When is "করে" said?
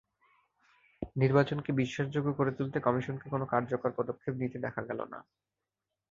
2.33-2.51